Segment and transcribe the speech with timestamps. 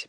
[0.00, 0.08] 이제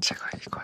[0.00, 0.60] 제가 이거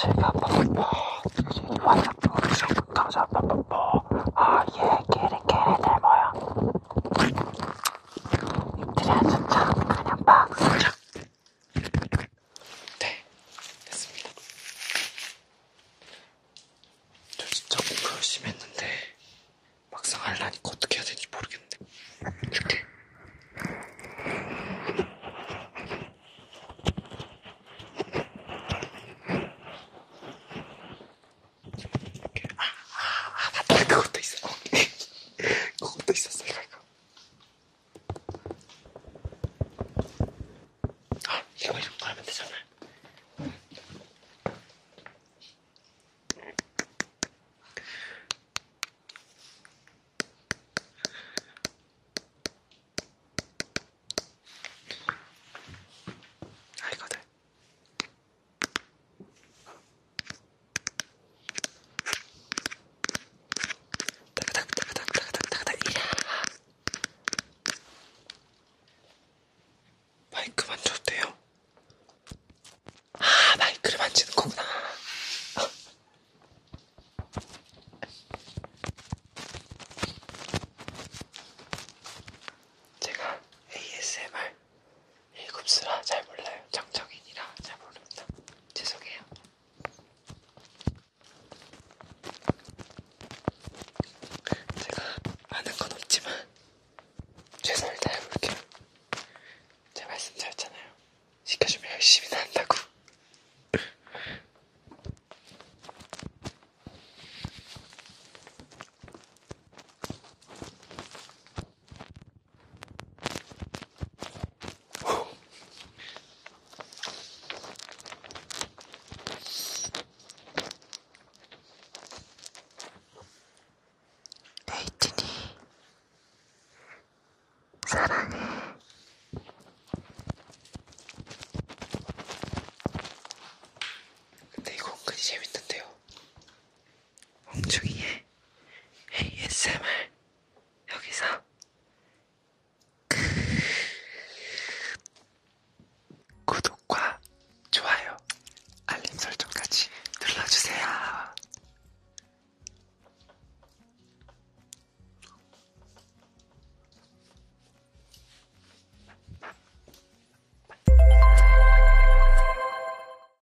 [0.00, 0.82] 제가 뽀뽀
[1.52, 4.02] 제가 완전 뽀뽀 감사 뽀뽀
[4.34, 4.64] 아예
[5.12, 6.32] 개리 개리들 모여
[8.78, 10.94] 입들이 아주 참 그냥 막 살짝.
[12.98, 13.24] 네
[13.84, 14.30] 됐습니다.
[17.36, 18.86] 저 진짜 공부 열심히 했는데
[19.90, 20.89] 막상 하려니까 어떡해.